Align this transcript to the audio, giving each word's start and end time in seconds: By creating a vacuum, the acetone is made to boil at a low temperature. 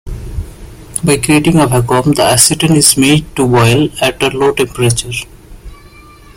By 1.05 1.17
creating 1.23 1.59
a 1.59 1.67
vacuum, 1.67 2.13
the 2.15 2.23
acetone 2.23 2.75
is 2.75 2.97
made 2.97 3.35
to 3.35 3.47
boil 3.47 3.87
at 4.01 4.23
a 4.23 4.35
low 4.35 4.51
temperature. 4.51 5.11